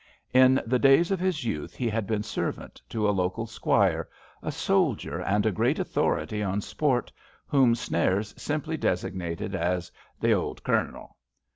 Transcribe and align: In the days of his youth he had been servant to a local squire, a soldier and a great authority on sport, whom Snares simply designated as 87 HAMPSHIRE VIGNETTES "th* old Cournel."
In 0.33 0.59
the 0.65 0.79
days 0.79 1.11
of 1.11 1.19
his 1.19 1.45
youth 1.45 1.75
he 1.75 1.87
had 1.87 2.07
been 2.07 2.23
servant 2.23 2.81
to 2.89 3.07
a 3.07 3.11
local 3.13 3.45
squire, 3.45 4.09
a 4.41 4.51
soldier 4.51 5.21
and 5.21 5.45
a 5.45 5.51
great 5.51 5.77
authority 5.77 6.41
on 6.41 6.61
sport, 6.61 7.11
whom 7.45 7.75
Snares 7.75 8.33
simply 8.35 8.77
designated 8.77 9.53
as 9.53 9.61
87 9.61 9.61
HAMPSHIRE 9.61 9.75
VIGNETTES 9.75 10.21
"th* 10.21 10.33
old 10.43 10.63
Cournel." 10.63 11.17